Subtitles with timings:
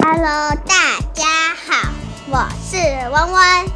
[0.00, 1.24] Hello，大家
[1.66, 1.90] 好，
[2.28, 2.76] 我是
[3.10, 3.66] 温温。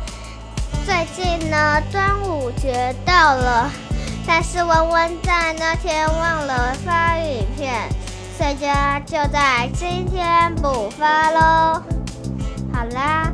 [0.86, 3.70] 最近呢，端午节到了，
[4.26, 7.88] 但是温温在那天忘了发影片，
[8.38, 11.82] 所以就在今天补发喽。
[12.72, 13.30] 好啦，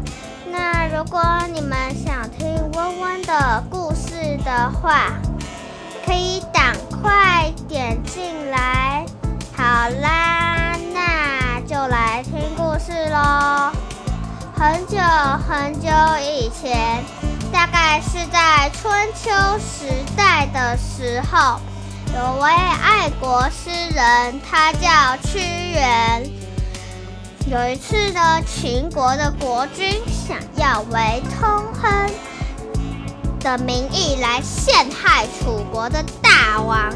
[0.51, 5.13] 那如果你们想听温温的故事的话，
[6.07, 9.05] 可以赶快点进来。
[9.57, 10.18] 好啦，
[14.59, 14.99] 很久
[15.47, 15.89] 很久
[16.21, 17.05] 以前，
[17.53, 19.87] 大概是在春秋时
[20.17, 21.61] 代的时候，
[22.13, 25.39] 有位爱国诗人，他叫屈
[25.73, 26.29] 原。
[27.47, 32.11] 有一次呢，秦国的国君想要为通亨
[33.39, 36.93] 的名义来陷害楚国的大王，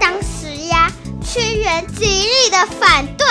[0.00, 0.90] 当时呀，
[1.22, 3.26] 屈原极力的反对，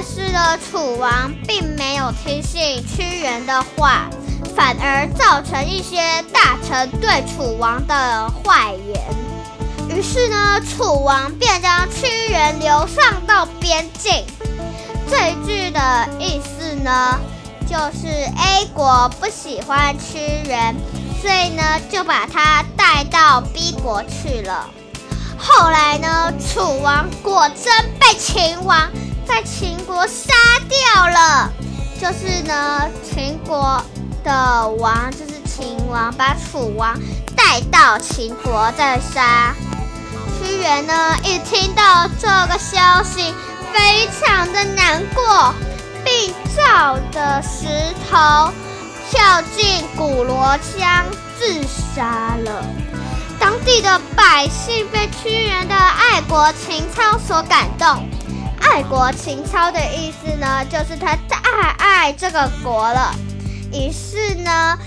[0.00, 4.08] 但是呢，楚王并没有听信屈原的话，
[4.54, 9.02] 反而造成一些大臣对楚王的坏言。
[9.88, 14.24] 于是呢，楚王便将屈原流放到边境。
[15.10, 17.18] 这一句的意思呢，
[17.68, 20.76] 就是 A 国不喜欢屈原。
[21.20, 24.70] 所以呢，就把他带到 B 国去了。
[25.36, 28.88] 后来呢，楚王果真被秦王
[29.28, 30.32] 在秦国杀
[30.68, 31.52] 掉了。
[32.00, 33.80] 就是呢，秦国
[34.24, 36.98] 的王就是秦王，把楚王
[37.36, 39.54] 带到秦国再杀。
[40.40, 43.34] 屈原呢，一听到这个消息，
[43.72, 45.54] 非常的难过，
[46.02, 47.66] 并照着石
[48.10, 48.50] 头。
[49.10, 51.06] 跳进古罗江
[51.38, 52.62] 自杀了。
[53.38, 58.06] 当地的百姓被屈原的爱国情操所感动。
[58.70, 63.14] 爱国情操的意思呢，就是他太爱这个国了。
[63.72, 64.78] 于是呢，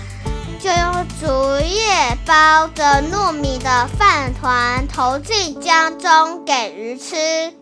[0.60, 7.52] 就用竹叶包着糯米的饭团投进江中给鱼吃，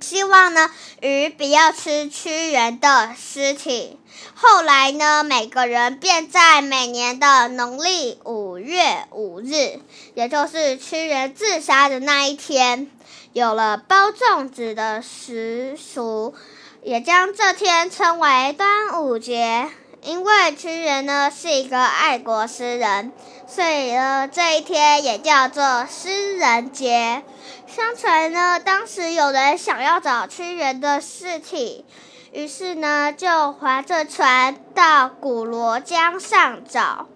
[0.00, 3.98] 希望呢鱼不要吃屈原的尸体。
[4.34, 9.80] 后来呢，每个人便在每年的农历五月五日，
[10.14, 12.90] 也就是屈原自杀的那一天，
[13.32, 16.34] 有了包粽子的习俗，
[16.82, 19.70] 也将这天称为端午节。
[20.02, 23.12] 因为屈原呢是一个爱国诗人，
[23.46, 27.22] 所以呢这一天也叫做诗人节。
[27.66, 31.84] 相传呢，当时有人想要找屈原的尸体。
[32.32, 37.08] 于是呢，就划着船到古罗江上找，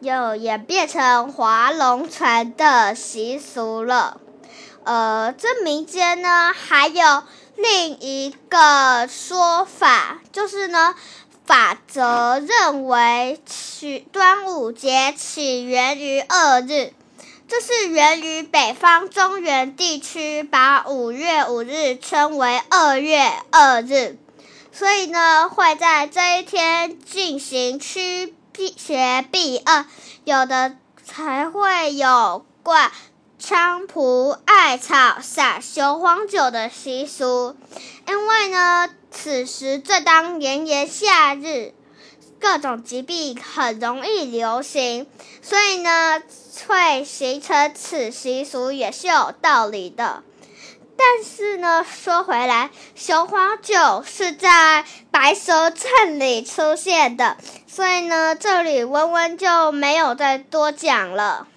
[0.00, 4.20] 又演变成划龙船的习俗了。
[4.84, 7.22] 呃，这民间呢还有
[7.56, 10.94] 另一个说法，就是呢，
[11.50, 16.92] 法则认为起端午节起源于二日，
[17.48, 24.16] 这是源于北方中原地区把五月五日称为二月二日。
[24.70, 28.32] 所以呢，会在这一天进行驱
[28.76, 29.86] 邪避恶，
[30.22, 32.92] 有的才会有挂
[33.42, 34.38] 菖蒲、
[34.70, 37.56] 艾草、撒雄黄酒的习俗。
[38.06, 41.74] 因为呢，此时正当炎炎夏日，
[42.38, 45.08] 各种疾病很容易流行，
[45.42, 46.22] 所以呢，
[46.68, 50.22] 会形成此习俗也是有道理的。
[50.96, 61.48] 但是呢，说回来，雄黄酒是在《白蛇传》里出现的，所以呢，这里温温就没有再多讲了。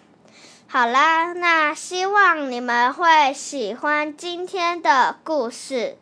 [0.74, 6.00] 好啦，那希望你们会喜欢今天的故事。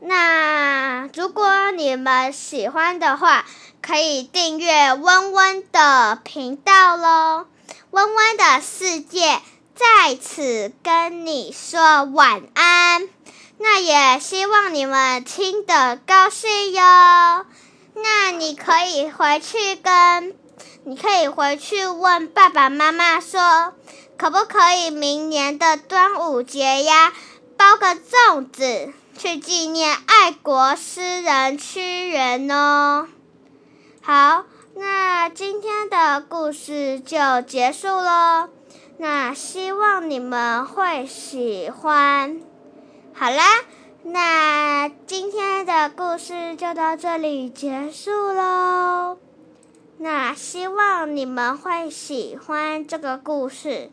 [0.00, 3.44] 那如果你们喜欢的话，
[3.82, 7.44] 可以订阅温温的频道喽，
[7.90, 9.42] 温温的世界。
[9.74, 13.06] 在此跟你说晚安，
[13.58, 17.44] 那也希望你们听得高兴哟。
[17.96, 20.34] 那你可以回去跟，
[20.86, 23.72] 你可以回去问爸爸妈妈说，
[24.18, 27.12] 可不可以明年的端午节呀，
[27.56, 33.08] 包个粽子去纪念爱国诗人屈原哦。
[34.02, 34.44] 好，
[34.74, 38.50] 那今天的故事就结束喽。
[38.98, 42.42] 那希望你们会喜欢。
[43.14, 43.42] 好啦，
[44.02, 49.16] 那今天的故事就到这里结束喽。
[50.04, 53.90] 那希望你们会喜欢这个故事。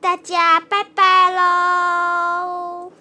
[0.00, 2.92] 大家拜拜喽。